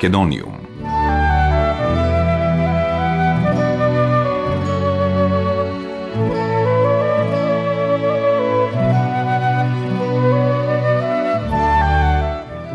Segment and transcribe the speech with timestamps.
[0.00, 0.54] Македониум.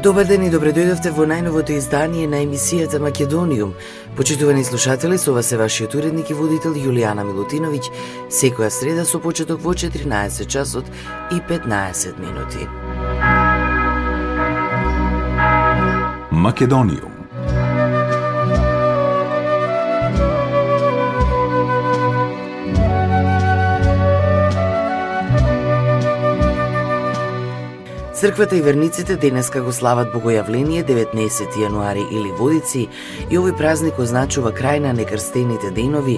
[0.04, 3.74] Добар ден и добре дојдовте во најновото издание на емисијата Македониум.
[4.16, 7.90] Почитувани слушатели, со вас е вашиот уредник и водител Јулијана Милутиновиќ,
[8.30, 10.86] секоја среда со почеток во 14 часот
[11.32, 12.70] и 15 минути.
[16.46, 17.25] Македониум.
[28.26, 32.88] Црквата и верниците денеска го слават Богојавление 19 јануари или Водици
[33.30, 36.16] и овој празник означува крај на некрстените денови,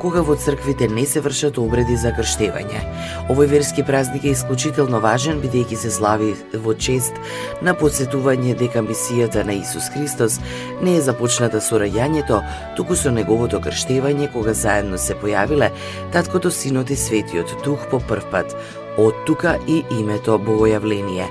[0.00, 2.80] кога во црквите не се вршат обреди за крштевање.
[3.28, 7.12] Овој верски празник е исклучително важен бидејќи се слави во чест
[7.60, 10.40] на подсетување дека мисијата на Исус Христос
[10.80, 12.40] не е започната со раѓањето,
[12.76, 15.74] туку со неговото крштевање кога заедно се појавиле
[16.16, 18.56] таткото, синот и светиот дух по прв пат
[19.00, 21.24] Од тука и името Богојавление.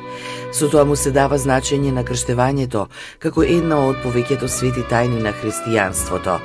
[0.51, 2.87] Со тоа му се дава значење на крштевањето
[3.21, 6.39] како една од повеќето свети тајни на христијанството.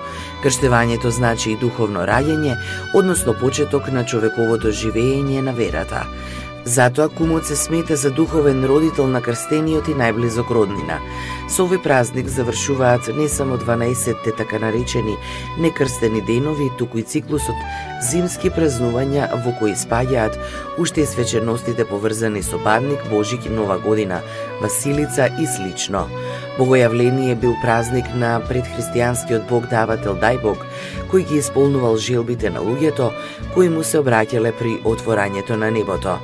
[0.45, 2.59] Крштевањето значи и духовно раѓање,
[2.95, 6.05] односно почеток на човековото живење на верата.
[6.65, 10.97] Затоа кумот се смета за духовен родител на крстениот и најблизок роднина.
[11.53, 15.19] Со овој празник завршуваат не само 12-те така наречени
[15.61, 17.61] некрстени денови, туку и циклусот
[18.01, 20.41] зимски празнувања во кои спаѓаат
[20.81, 24.23] уште и свеченостите поврзани со Бадник, Божик и Нова година,
[24.63, 26.07] Василица и слично.
[26.59, 30.63] Богојавление бил празник на предхристијанскиот бог давател Дајбог,
[31.11, 33.11] кој ги исполнувал желбите на луѓето
[33.55, 36.19] кои му се обраќале при отворањето на небото.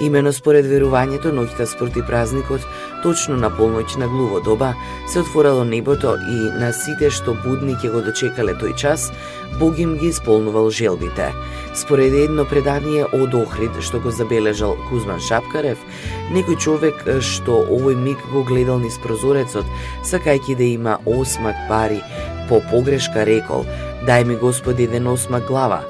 [0.00, 2.60] Имено според верувањето, ноќта спроти празникот,
[3.00, 4.74] точно на полноќ на глуво доба,
[5.08, 9.08] се отворало небото и на сите што будни ќе го дочекале тој час,
[9.56, 11.32] Бог им ги исполнувал желбите.
[11.74, 15.80] Според едно предание од Охрид што го забележал Кузман Шапкарев,
[16.28, 19.64] некој човек што овој миг го гледал низ прозорецот,
[20.04, 22.02] сакајќи да има осмак пари,
[22.48, 23.64] по погрешка рекол,
[24.04, 25.86] дај ми Господи еден осмак глава,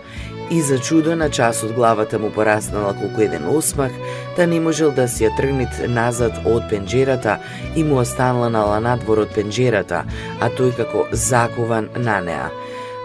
[0.51, 3.93] И за чудо на час од главата му пораснала колку еден осмак,
[4.37, 7.39] та не можел да си ја тргнит назад од пенџерата
[7.75, 10.05] и му останала на надвор од пенџерата,
[10.41, 12.49] а тој како закован на неа.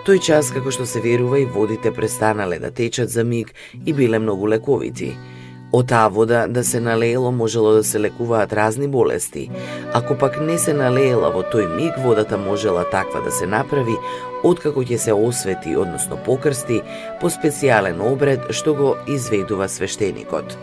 [0.06, 3.54] Тој час, како што се верува, и водите престанале да течат за миг
[3.86, 5.16] и биле многу лековити.
[5.72, 9.50] Од таа вода да се налеело можело да се лекуваат разни болести.
[9.94, 13.96] Ако пак не се налеела во тој миг, водата можела таква да се направи,
[14.44, 16.82] откако ќе се освети, односно покрсти,
[17.22, 20.58] по специјален обред што го изведува свештеникот.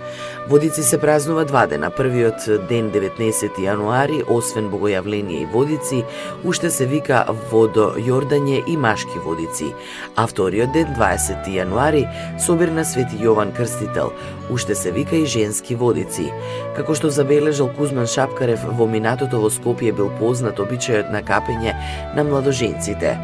[0.48, 1.90] Водици се празнува два дена.
[1.90, 6.04] Првиот ден 19 јануари, освен Богојавление и водици,
[6.44, 9.72] уште се вика водо Јордање и машки водици,
[10.16, 12.06] а вториот ден 20 јануари,
[12.40, 14.12] собир на Свети Јован Крстител,
[14.50, 16.30] уште се вика и женски водици.
[16.76, 21.74] Како што забележал Кузман Шапкарев во минатото во Скопје бил познат обичајот на капење
[22.16, 23.16] на младоженците.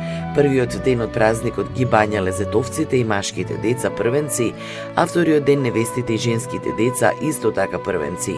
[0.44, 4.50] Првиот ден од празникот ги бањале зетовците и машките деца првенци,
[4.94, 8.34] а вториот ден невестите и женските деца исто така првенци.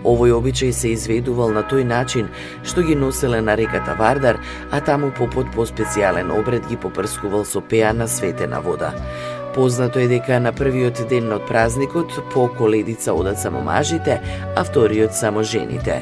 [0.00, 2.30] Овој обичај се изведувал на тој начин
[2.64, 7.60] што ги носеле на реката Вардар, а таму попот по специјален обред ги попрскувал со
[7.60, 8.94] пеа на светена вода.
[9.54, 14.20] Познато е дека на првиот ден од празникот по коледица одат само мажите,
[14.56, 16.00] а вториот само жените.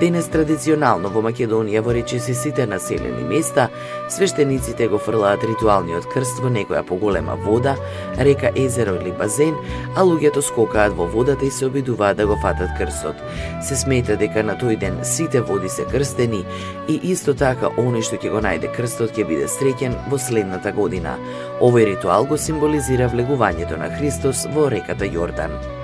[0.00, 3.66] Денес традиционално во Македонија во речиси сите населени места,
[4.08, 7.74] свештениците го фрлаат ритуалниот крст во некоја поголема вода,
[8.16, 9.58] река, езеро или базен,
[9.94, 13.20] а луѓето скокаат во водата и се обидуваат да го фатат крстот.
[13.62, 16.46] Се смета дека на тој ден сите води се крстени
[16.88, 21.18] и исто така оној што ќе го најде крстот ќе биде среќен во следната година.
[21.60, 25.79] Овој ритуал го символизира влегувањето на Христос во реката Јордан.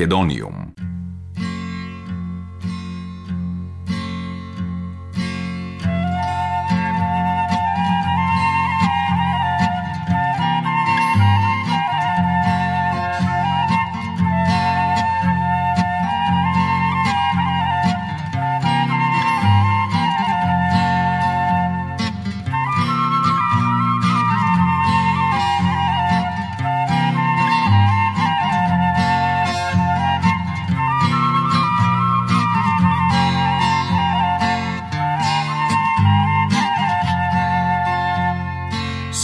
[0.00, 0.69] Македониум.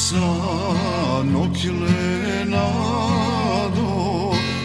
[0.08, 1.22] sa
[1.82, 3.90] le nado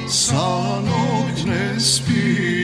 [0.08, 2.61] sanok ne spi.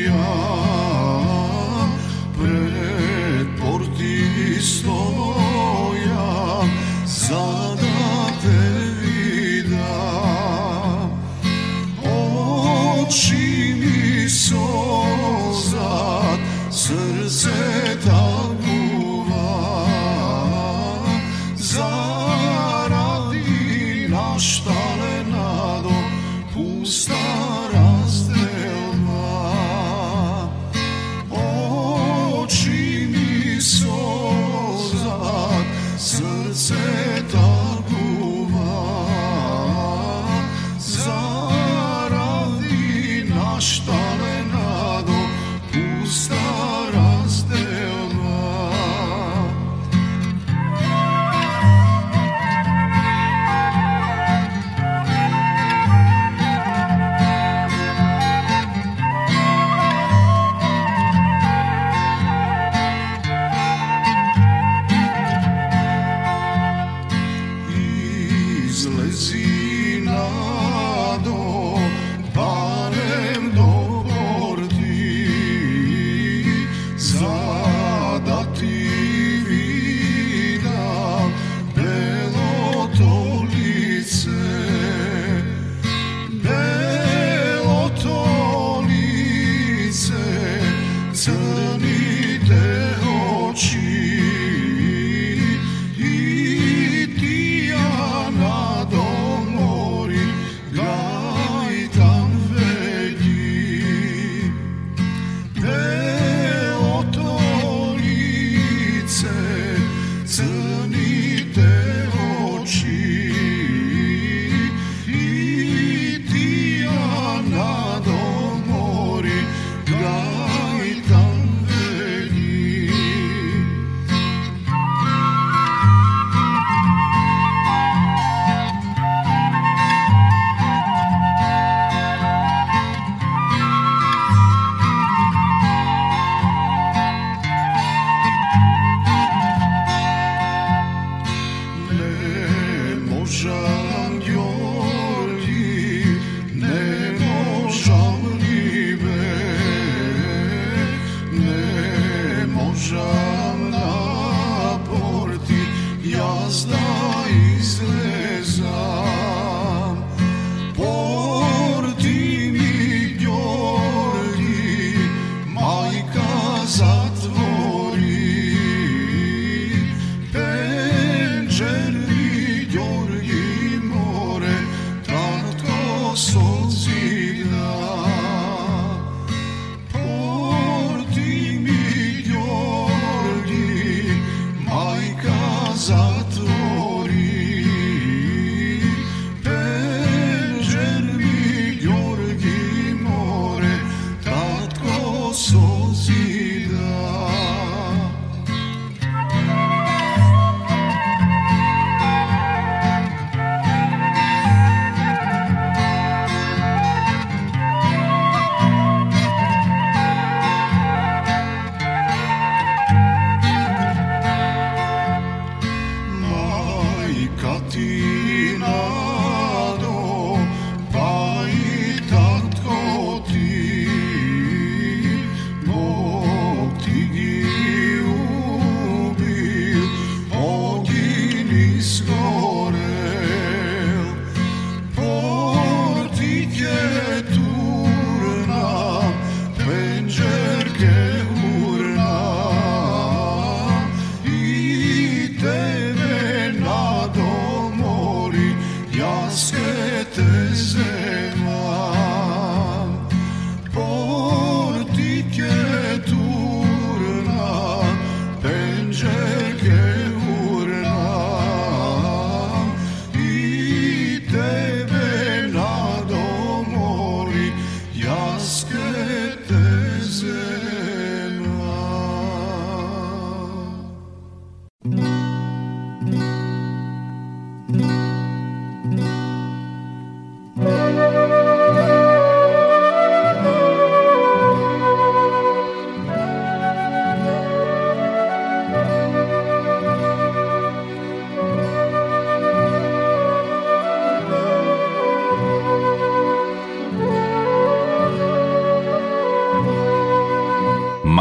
[217.70, 219.07] ti.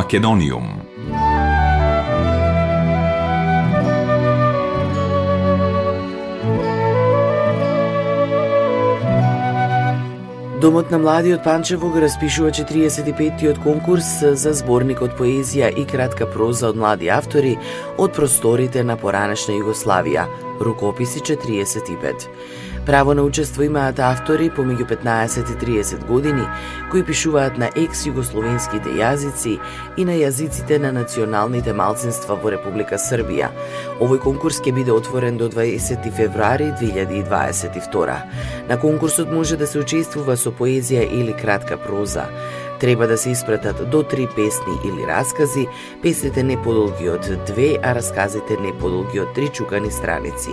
[0.07, 0.67] Македониум.
[10.61, 16.79] Домот на младиот Панчево го распишува 45-тиот конкурс за зборникот поезија и кратка проза од
[16.79, 17.57] млади автори
[17.99, 20.29] од просторите на поранешна Југославија,
[20.63, 22.31] рукописи 45.
[22.87, 26.45] Право на учество имаат автори помеѓу 15 и 30 години
[26.91, 29.57] кои пишуваат на екс-југословенските јазици
[29.97, 33.49] и на јазиците на националните малцинства во Република Србија.
[33.99, 38.21] Овој конкурс ќе биде отворен до 20 февруари 2022.
[38.69, 42.31] На конкурсот може да се учествува со поезија или кратка проза.
[42.81, 45.67] Треба да се испратат до три песни или раскази,
[46.03, 50.51] песните не подолги од две, а расказите не подолги од три чукани страници.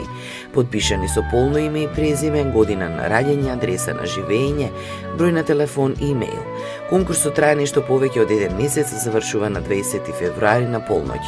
[0.54, 4.72] Подпишани со полно име и презиме, година на раѓање, адреса на живење,
[5.18, 6.40] број на телефон и имейл.
[6.90, 11.20] Конкурсот трае нешто повеќе од еден месец, завршува на 20 февруари на полноќ.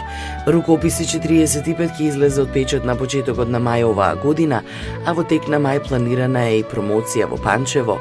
[0.48, 4.64] Рукописи 45 ќе излезе од печат на почетокот на мај оваа година,
[5.06, 8.00] а во тек на мај планирана е и промоција во Панчево,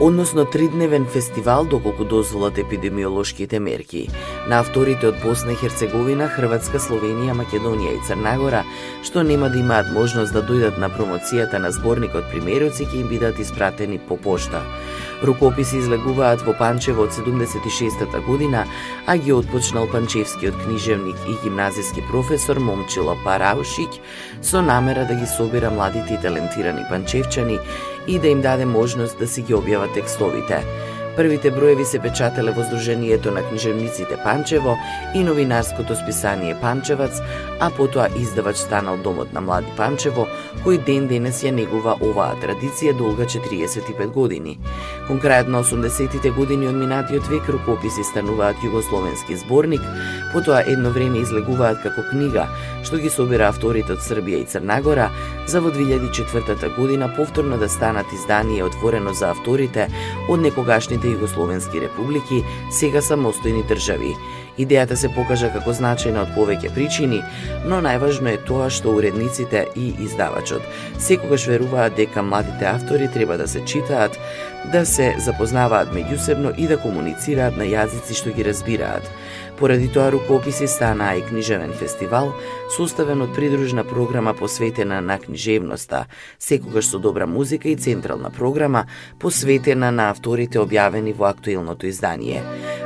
[0.00, 4.10] односно тридневен фестивал доколку дозволат епидемиолошките мерки.
[4.48, 8.64] На авторите од Босна и Херцеговина, Хрватска, Словенија, Македонија и Црнагора,
[9.02, 13.40] што нема да имаат можност да дојдат на промоцијата на зборникот примероци, ќе им бидат
[13.40, 14.60] испратени по пошта.
[15.24, 18.66] Рукописи излегуваат во Панчево од 76-та година,
[19.06, 23.88] а ги отпочнал панчевскиот книжевник и гимназиски професор Момчило Параушиќ
[24.42, 27.58] со намера да ги собира младите и талентирани панчевчани
[28.06, 30.64] и да им даде можност да си ги објават текстовите.
[31.16, 34.74] Првите броеви се печателе во Сдруженијето на книжевниците Панчево
[35.14, 37.22] и новинарското списание Панчевац,
[37.60, 40.26] а потоа издавач станал Домот на млади Панчево,
[40.66, 44.58] кој ден денес ја негува оваа традиција долга 45 години.
[45.06, 49.84] Кон крајот на 80-тите години од минатиот век рукописи стануваат југословенски зборник,
[50.32, 52.48] потоа едно време излегуваат како книга,
[52.82, 55.06] што ги собира авторите од Србија и Црнагора,
[55.46, 59.86] за во 2004 година повторно да станат издание отворено за авторите
[60.28, 62.42] од некогашните југословенски републики,
[62.74, 64.10] сега самостојни држави.
[64.58, 67.20] Идејата се покажа како значајна од повеќе причини,
[67.68, 70.64] но најважно е тоа што уредниците и издавачот
[70.98, 74.16] секогаш веруваат дека младите автори треба да се читаат,
[74.72, 79.06] да се запознаваат меѓусебно и да комуницираат на јазици што ги разбираат.
[79.58, 82.34] Поради тоа рукописи станаа и книжевен фестивал,
[82.76, 86.06] составен од придружна програма посветена на книжевноста,
[86.38, 88.84] секогаш со добра музика и централна програма
[89.18, 92.42] посветена на авторите објавени во актуелното издание.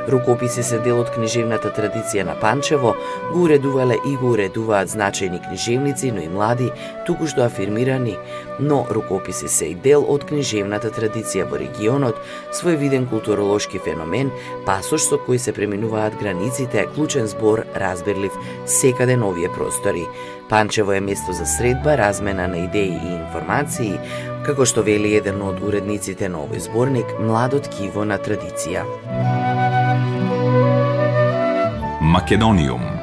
[0.07, 2.95] Рукописи се дел од книжевната традиција на Панчево,
[3.33, 6.71] го уредувале и го уредуваат значајни книжевници, но и млади,
[7.05, 8.15] туку што афирмирани,
[8.61, 12.15] но рукописи се и дел од книжевната традиција во регионот,
[12.53, 14.31] своевиден културолошки феномен,
[14.65, 20.05] пасош со кој се преминуваат границите, клучен збор разберлив секаде на овие простори.
[20.49, 23.99] Панчево е место за средба, размена на идеи и информации,
[24.45, 28.85] како што вели еден од уредниците на овој зборник, младот киво на традиција.
[32.01, 33.00] Македониум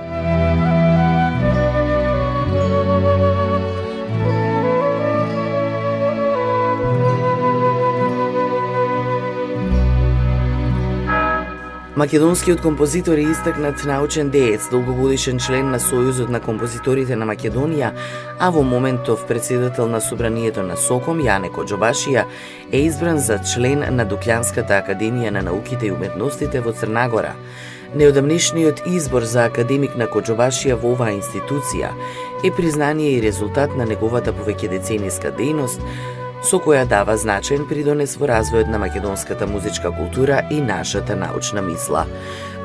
[11.99, 17.89] Македонскиот композитор е истакнат научен деец, долгогодишен член на Сојузот на композиторите на Македонија,
[18.39, 22.23] а во моментов председател на Собранието на Соком, Јане Коджобашија,
[22.71, 27.35] е избран за член на Дуклјанската академија на науките и уметностите во Црнагора.
[27.95, 31.91] Неодамнишниот избор за академик на Коджобашија во оваа институција
[32.45, 35.83] е признание и резултат на неговата повеќе децениска дејност,
[36.49, 42.07] со која дава значен придонес во развојот на македонската музичка култура и нашата научна мисла.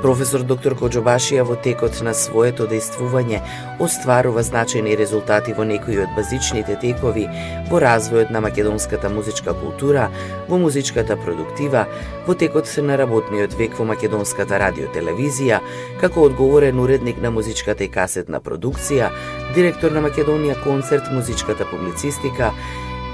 [0.03, 3.41] Професор доктор Коджобашија во текот на своето действување
[3.83, 7.25] остварува значајни резултати во некои од базичните текови
[7.71, 10.09] во развојот на македонската музичка култура,
[10.47, 11.83] во музичката продуктива,
[12.27, 15.59] во текот на работниот век во македонската радиотелевизија,
[15.99, 19.11] како одговорен уредник на музичката и касетна продукција,
[19.55, 22.51] директор на Македонија концерт музичката публицистика,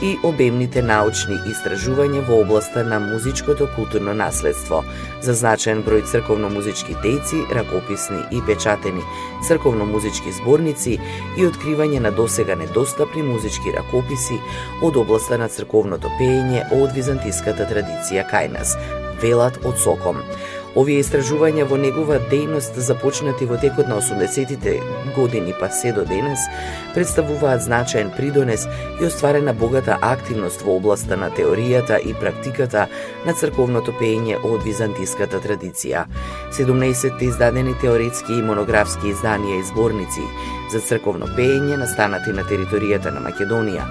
[0.01, 4.83] и обемните научни истражувања во областа на музичкото културно наследство,
[5.21, 9.03] за значаен број црковно-музички дејци, ракописни и печатени
[9.47, 10.99] црковно-музички зборници
[11.37, 14.39] и откривање на досега недостапни музички ракописи
[14.83, 18.77] од областа на црковното пеење од византиската традиција кај нас,
[19.21, 20.23] велат од Соком.
[20.77, 24.75] Овие истражувања во негова дејност започнати во текот на 80-тите
[25.15, 26.43] години па се до денес
[26.93, 28.67] представуваат значаен придонес
[29.01, 32.85] и остварена богата активност во областа на теоријата и практиката
[33.25, 36.05] на црковното пеење од византиската традиција.
[36.53, 40.29] 17 издадени теоретски и монографски изданија и зборници
[40.71, 43.89] за црковно пеење настанати на територијата на Македонија,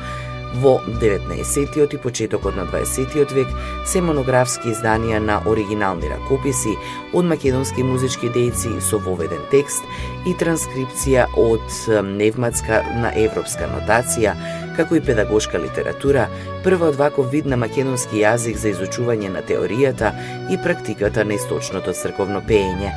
[0.55, 3.49] Во 19 и почетокот на 20 век
[3.87, 6.73] се монографски изданија на оригинални ракописи
[7.13, 9.85] од македонски музички дејци со воведен текст
[10.27, 11.69] и транскрипција од
[12.05, 14.35] невматска на европска нотација,
[14.77, 16.29] како и педагошка литература,
[16.65, 20.15] прва од ваков вид на македонски јазик за изучување на теоријата
[20.51, 22.95] и практиката на источното црковно пеење.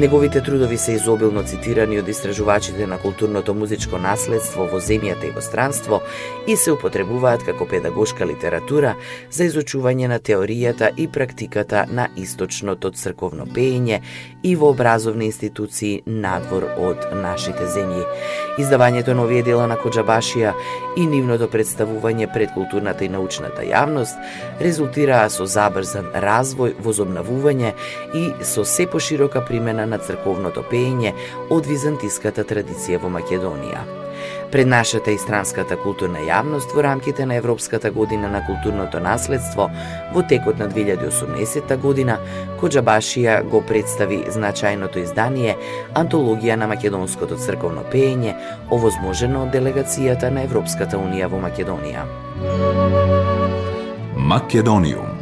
[0.00, 5.42] Неговите трудови се изобилно цитирани од истражувачите на културното музичко наследство во земјата и во
[5.44, 5.98] странство
[6.48, 8.94] и се употребуваат како педагошка литература
[9.28, 13.98] за изучување на теоријата и практиката на источното црковно пеење
[14.42, 18.06] и во образовни институции надвор од нашите земји.
[18.56, 20.54] Издавањето на овие дела на Коджабашија
[20.96, 24.16] и нивното представување пред културната и научната јавност
[24.64, 27.76] резултираа со забрзан развој, возобновување
[28.16, 31.14] и со се поширока примена на црковното пеење
[31.50, 33.82] од византиската традиција во Македонија.
[34.52, 39.70] Пред нашата и странската културна јавност во рамките на Европската година на културното наследство
[40.14, 42.18] во текот на 2018 година
[42.60, 45.56] Коджабашија го представи значајното издание
[45.94, 48.34] Антологија на македонското црковно пеење,
[48.70, 52.04] овозможено од делегацијата на Европската унија во Македонија.
[54.16, 55.19] Македониум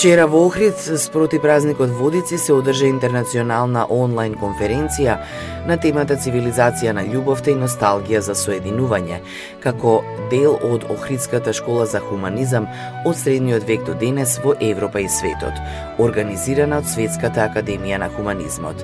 [0.00, 5.18] Вчера во Охрид, спроти празникот Водици, се одржа интернационална онлайн конференција
[5.68, 9.20] на темата Цивилизација на љубовта и носталгија за соединување,
[9.60, 9.98] како
[10.32, 12.64] дел од Охридската школа за хуманизам
[13.04, 15.60] од средниот век до денес во Европа и светот,
[16.00, 18.80] организирана од Светската академија на хуманизмот.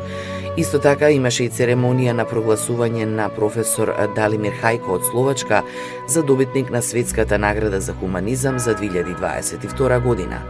[0.56, 5.58] Исто така имаше и церемонија на прогласување на професор Далимир Хајко од Словачка
[6.08, 10.40] за добитник на Светската награда за хуманизам за 2022 година.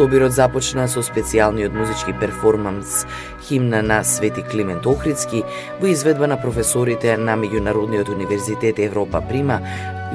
[0.00, 3.02] Собирот започна со специјалниот музички перформанс
[3.44, 5.42] химна на Свети Климент Охридски
[5.76, 9.60] во изведба на професорите на Меѓународниот универзитет Европа Прима,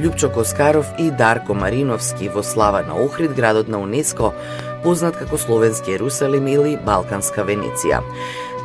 [0.02, 4.34] Љупчо Коскаров и Дарко Мариновски во слава на Охрид, градот на УНЕСКО,
[4.82, 8.02] познат како Словенски Ерусалим или Балканска Венеција.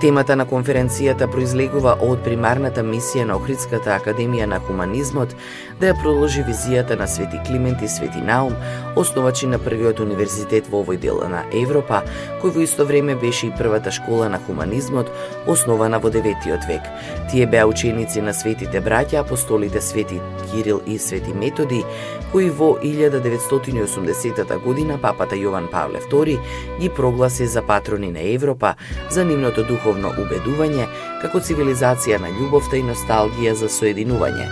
[0.00, 5.34] Темата на конференцијата произлегува од примарната мисија на Охридската академија на хуманизмот
[5.80, 8.54] да ја продолжи визијата на Свети Климент и Свети Наум,
[8.96, 12.00] основачи на првиот универзитет во овој дел на Европа,
[12.40, 15.12] кој во исто време беше и првата школа на хуманизмот,
[15.46, 16.88] основана во 9 век.
[17.30, 20.16] Тие беа ученици на светите браќа, апостолите Свети
[20.48, 21.84] Кирил и Свети Методи,
[22.32, 26.38] кои во 1980 година папата Јован Павле II
[26.80, 28.74] ги прогласи за патрони на Европа
[29.10, 30.86] за нивното духовно убедување
[31.22, 34.46] како цивилизација на љубовта и носталгија за соединување.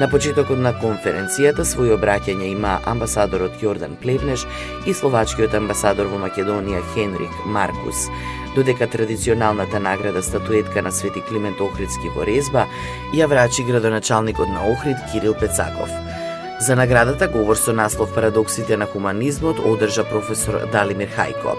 [0.00, 4.46] На почетокот на конференцијата своје обраќање има амбасадорот Јордан Плевнеш
[4.86, 8.08] и словачкиот амбасадор во Македонија Хенрик Маркус
[8.54, 12.64] додека традиционалната награда статуетка на Свети Климент Охридски во Резба
[13.14, 15.90] ја врачи градоначалникот на Охрид Кирил Пецаков.
[16.60, 21.54] За наградата говор со наслов Парадоксите на хуманизмот одржа професор Далимир Хајко.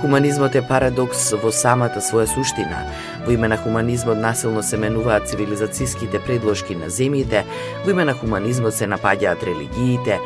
[0.00, 2.84] Хуманизмот е парадокс во самата своја суштина.
[3.26, 7.42] Во име на хуманизмот насилно се менуваат цивилизацијските предложки на земјите,
[7.82, 10.20] во име на хуманизмот се напаѓаат религиите,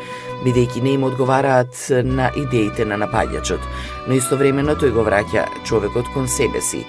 [0.45, 1.73] бидејќи не им одговараат
[2.05, 3.61] на идеите на напаѓачот,
[4.07, 6.85] но истовремено тој го враќа човекот кон себе си.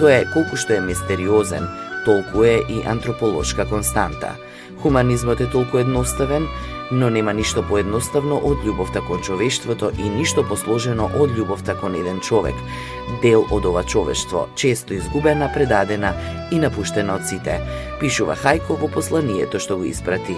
[0.00, 1.70] Тоа е колку што е мистериозен,
[2.04, 4.34] толку е и антрополошка константа.
[4.82, 6.48] Хуманизмот е толку едноставен,
[6.90, 12.18] но нема ништо поедноставно од љубовта кон човештвото и ништо посложено од љубовта кон еден
[12.20, 12.58] човек,
[13.22, 16.12] дел од ова човештво, често изгубена, предадена
[16.50, 17.60] и напуштена од сите,
[18.00, 20.34] пишува Хајко во посланието што го испрати.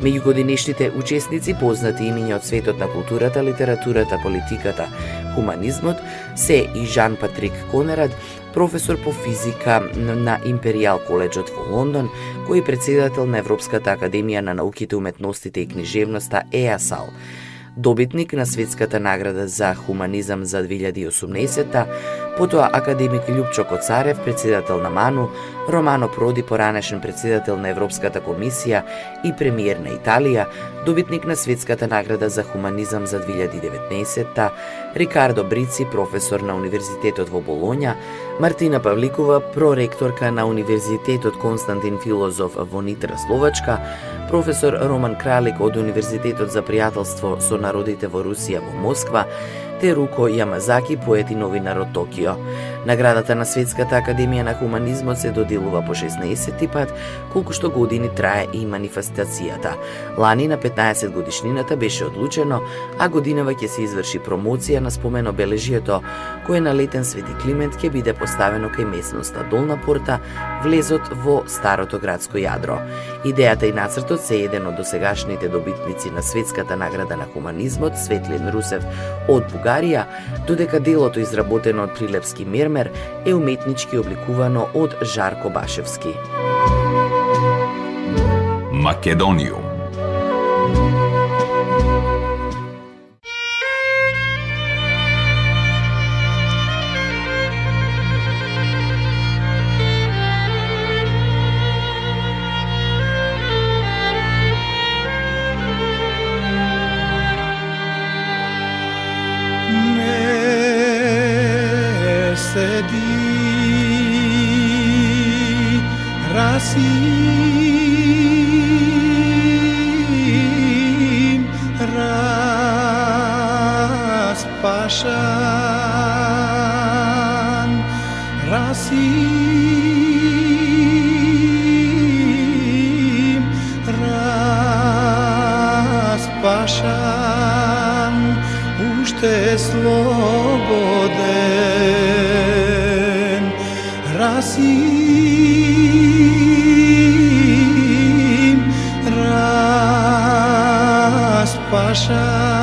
[0.00, 4.88] Меѓу годинешните учесници познати имиња од светот на културата, литературата, политиката,
[5.34, 6.00] хуманизмот
[6.36, 8.16] се и Жан Патрик Конерад,
[8.54, 12.06] професор по физика на Империјал коледжот во Лондон,
[12.46, 17.10] кој е председател на Европската академија на науките, уметностите и книжевноста ЕАСАЛ.
[17.76, 21.86] Добитник на Светската награда за хуманизам за 2018
[22.38, 25.28] потоа академик Лјупчо Коцарев, председател на МАНУ,
[25.68, 28.84] Романо Проди, поранешен председател на Европската комисија
[29.24, 30.46] и премиер на Италија,
[30.86, 34.50] добитник на Светската награда за хуманизам за 2019
[34.94, 37.96] Рикардо Брици, професор на Универзитетот во Болонја,
[38.38, 43.80] Мартина Павликова, проректорка на Универзитетот Константин Филозоф во Нитра, Словачка,
[44.30, 49.26] професор Роман Кралик од Универзитетот за пријателство со народите во Русија во Москва,
[49.80, 52.36] Теруко Јамазаки, поет и новинар од Токио.
[52.84, 56.90] Наградата на Светската академија на хуманизмот се доделува по 16 пат,
[57.32, 59.72] колку што години трае и манифестацијата.
[60.18, 62.60] Лани на 15 годишнината беше одлучено,
[62.98, 66.02] а годинава ќе се изврши промоција на спомено бележието,
[66.46, 70.20] кое на летен Свети Климент ќе биде поставено кај местноста Долна Порта,
[70.62, 72.76] влезот во старото градско јадро.
[73.24, 78.84] Идејата и нацртот се еден од досегашните добитници на Светската награда на хуманизмот Светлин Русев
[79.28, 80.04] од Бугарија,
[80.46, 82.44] додека делото изработено од Прилепски
[82.74, 82.90] пример,
[83.26, 86.14] е уметнички обликувано од Жарко Башевски.
[88.72, 89.73] Македонијум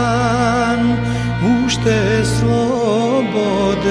[0.01, 0.79] dan
[1.41, 3.81] ušte slobode.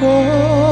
[0.00, 0.71] 过。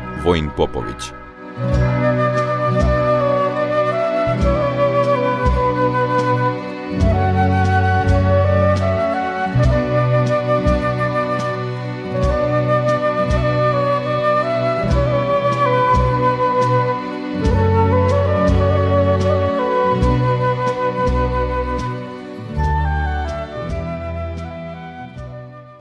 [0.23, 1.90] Воин Поповиќ.